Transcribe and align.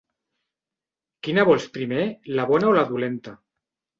Quina 1.27 1.43
vols 1.51 1.67
primer, 1.77 2.07
la 2.39 2.47
bona 2.53 2.69
o 2.73 2.75
la 2.79 2.87
dolenta? 2.95 3.37